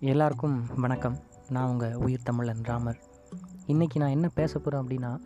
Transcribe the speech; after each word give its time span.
எல்லாருக்கும் 0.00 0.66
வணக்கம். 0.76 1.18
நான் 1.48 1.68
உங்கள் 1.68 1.94
உயிர் 1.94 2.22
தமிழன் 2.24 2.64
ராமர். 2.64 2.98
இன்றைக்கி 3.66 3.94
நான் 3.94 4.08
என்ன 4.08 4.28
பேச 4.34 4.58
போகிறேன் 4.58 4.80
அப்படின்னா 4.80 5.18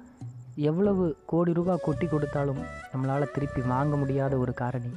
எவ்வளவு 0.54 1.16
கோடி 1.26 1.52
ரூபா 1.52 1.76
கொட்டி 1.82 2.06
கொடுத்தாலும் 2.06 2.58
நம்மளால் 2.92 3.30
திருப்பி 3.30 3.60
வாங்க 3.60 3.96
முடியாத 3.96 4.36
ஒரு 4.36 4.54
காரணி. 4.54 4.96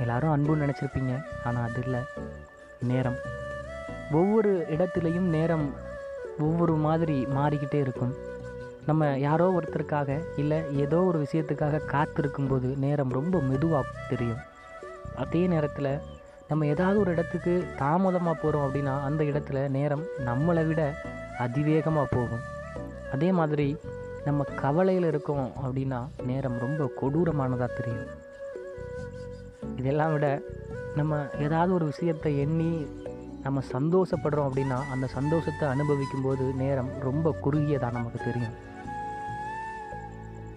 எல்லாரும் 0.00 0.30
அன்புன்னு 0.30 0.64
நினச்சிருப்பீங்க 0.64 1.22
ஆனால் 1.44 1.70
அது 1.70 1.82
இல்லை. 1.82 2.00
நேரம். 2.80 3.16
ஒவ்வொரு 4.12 4.66
இடத்துலையும் 4.70 5.28
நேரம் 5.36 5.74
ஒவ்வொரு 6.38 6.76
மாதிரி 6.76 7.24
மாறிக்கிட்டே 7.24 7.80
இருக்கும். 7.80 8.14
நம்ம 8.86 9.18
யாரோ 9.18 9.60
ஒருத்தருக்காக 9.60 10.20
இல்லை 10.36 10.76
ஏதோ 10.76 11.02
ஒரு 11.02 11.26
விஷயத்துக்காக 11.30 11.80
காத்திருக்கும்போது 11.86 12.76
நேரம் 12.76 13.10
ரொம்ப 13.10 13.40
மெதுவாக 13.40 13.86
தெரியும். 14.08 14.40
அதே 15.16 15.46
நேரத்தில் 15.46 15.98
நம்ம 16.48 16.66
ஏதாவது 16.66 16.98
ஒரு 17.00 17.10
இடத்துக்கு 17.10 17.66
தாமதமாக 17.78 18.40
போகிறோம் 18.40 18.64
அப்படின்னா 18.66 18.92
அந்த 19.02 19.24
இடத்துல 19.24 19.58
நேரம் 19.68 20.04
நம்மளை 20.26 20.66
விட 20.66 20.82
அதிவேகமாக 21.38 22.08
போகும். 22.10 22.44
அதே 23.12 23.32
மாதிரி 23.32 23.76
நம்ம 24.24 24.44
கவலையில் 24.44 25.04
இருக்கோம் 25.04 25.50
அப்படின்னா 25.64 25.98
நேரம் 26.26 26.56
ரொம்ப 26.58 26.92
கொடூரமானதாக 27.00 27.76
தெரியும். 27.76 28.08
இதெல்லாம் 29.76 30.12
விட 30.12 30.40
நம்ம 30.96 31.18
ஏதாவது 31.38 31.72
ஒரு 31.72 31.84
விஷயத்தை 31.84 32.38
எண்ணி 32.38 32.86
நம்ம 33.42 33.62
சந்தோஷப்படுறோம் 33.72 34.48
அப்படின்னா 34.48 34.78
அந்த 34.92 35.06
சந்தோஷத்தை 35.06 35.68
அனுபவிக்கும் 35.68 36.22
போது 36.22 36.44
நேரம் 36.62 36.90
ரொம்ப 37.00 37.34
குறுகியதாக 37.40 37.92
நமக்கு 37.92 38.20
தெரியும். 38.24 38.56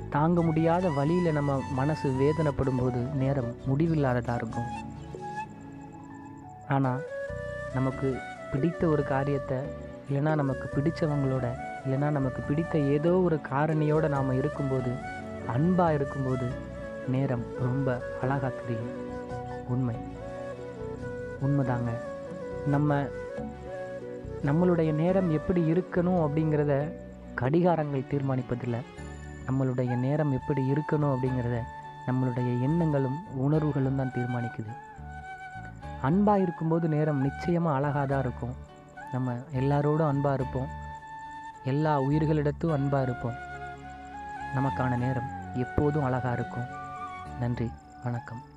தாங்க 0.09 0.41
முடியாத 0.41 0.89
வழியில் 0.89 1.37
நம்ம 1.39 1.59
மனசு 1.71 2.07
வேதனைப்படும் 2.21 2.79
போது 2.79 3.01
நேரம் 3.15 3.51
முடிவில்லாததாக 3.67 4.35
இருக்கும். 4.35 4.71
ஆனால் 6.75 7.01
நமக்கு 7.73 8.07
பிடித்த 8.51 8.87
ஒரு 8.87 9.03
காரியத்தை 9.03 9.57
இல்லைன்னா 10.09 10.33
நமக்கு 10.41 10.65
பிடித்தவங்களோட 10.75 11.47
இல்லைன்னா 11.83 12.09
நமக்கு 12.17 12.41
பிடித்த 12.41 12.79
ஏதோ 12.95 13.11
ஒரு 13.27 13.37
காரணியோடு 13.51 14.07
நாம் 14.09 14.37
இருக்கும்போது 14.37 14.91
அன்பாக 15.47 15.93
இருக்கும்போது 15.93 16.47
நேரம் 17.07 17.45
ரொம்ப 17.59 17.87
அழகாக 18.21 18.53
தெரியும் 18.59 18.91
உண்மை. 19.67 19.95
உண்மைதாங்க. 21.45 21.91
நம்ம 22.67 22.99
நம்மளுடைய 24.45 24.91
நேரம் 24.93 25.29
எப்படி 25.31 25.61
இருக்கணும் 25.71 26.21
அப்படிங்கிறத 26.25 26.73
கடிகாரங்கள் 27.41 28.09
தீர்மானிப்பதில்லை. 28.11 28.81
நம்மளுடைய 29.47 29.91
நேரம் 29.97 30.31
எப்படி 30.31 30.63
இருக்கணும் 30.71 31.13
அப்படிங்கிறத 31.13 31.57
நம்மளுடைய 32.07 32.49
எண்ணங்களும் 32.61 33.19
உணர்வுகளும் 33.37 33.95
தான் 33.95 34.15
தீர்மானிக்குது. 34.15 34.73
அன்பாக 36.01 36.39
இருக்கும்போது 36.39 36.87
நேரம் 36.87 37.21
நிச்சயமாக 37.21 37.75
அழகாக 37.75 38.05
தான் 38.05 38.19
இருக்கும். 38.19 38.55
நம்ம 39.11 39.33
எல்லாரோடும் 39.53 40.07
அன்பாக 40.07 40.35
இருப்போம். 40.35 40.67
எல்லா 41.63 42.01
உயிர்களிடத்தும் 42.01 42.73
அன்பாக 42.73 43.03
இருப்போம். 43.03 43.35
நமக்கான 44.55 44.97
நேரம் 44.97 45.29
எப்போதும் 45.53 46.03
அழகாக 46.03 46.35
இருக்கும். 46.35 46.67
நன்றி 47.39 47.71
வணக்கம். 48.03 48.50